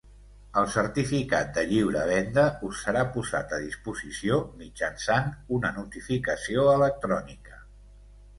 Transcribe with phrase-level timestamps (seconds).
[0.59, 7.63] El certificat de lliure venda us serà posat a disposició mitjançant una notificació electrònica.